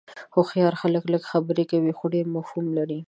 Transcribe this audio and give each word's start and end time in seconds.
هوښیار 0.33 0.73
خلک 0.81 1.03
لږ 1.13 1.23
خبرې 1.31 1.63
کوي 1.71 1.93
خو 1.97 2.05
ډېر 2.15 2.25
مفهوم 2.35 2.65
لري. 2.77 2.99